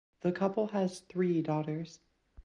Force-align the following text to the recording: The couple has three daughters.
The 0.21 0.31
couple 0.31 0.69
has 0.69 1.01
three 1.01 1.43
daughters. 1.43 1.99